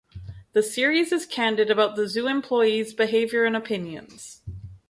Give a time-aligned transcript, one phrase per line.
[0.53, 4.41] The series is candid about the zoo employees' behavior and opinions.